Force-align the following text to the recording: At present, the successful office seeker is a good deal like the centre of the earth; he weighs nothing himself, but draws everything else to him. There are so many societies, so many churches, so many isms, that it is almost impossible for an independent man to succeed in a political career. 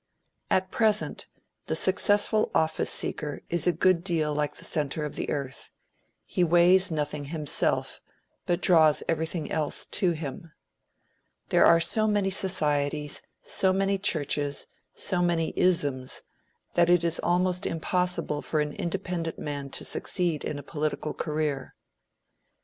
At 0.49 0.71
present, 0.71 1.27
the 1.67 1.75
successful 1.75 2.49
office 2.55 2.89
seeker 2.89 3.43
is 3.51 3.67
a 3.67 3.71
good 3.71 4.03
deal 4.03 4.33
like 4.33 4.55
the 4.55 4.65
centre 4.65 5.05
of 5.05 5.13
the 5.13 5.29
earth; 5.29 5.69
he 6.25 6.43
weighs 6.43 6.89
nothing 6.89 7.25
himself, 7.25 8.01
but 8.47 8.61
draws 8.61 9.03
everything 9.07 9.51
else 9.51 9.85
to 9.85 10.13
him. 10.13 10.53
There 11.49 11.67
are 11.67 11.79
so 11.79 12.07
many 12.07 12.31
societies, 12.31 13.21
so 13.43 13.71
many 13.71 13.99
churches, 13.99 14.65
so 14.95 15.21
many 15.21 15.53
isms, 15.55 16.23
that 16.73 16.89
it 16.89 17.03
is 17.03 17.19
almost 17.19 17.67
impossible 17.67 18.41
for 18.41 18.59
an 18.59 18.73
independent 18.73 19.37
man 19.37 19.69
to 19.69 19.85
succeed 19.85 20.43
in 20.43 20.57
a 20.57 20.63
political 20.63 21.13
career. 21.13 21.75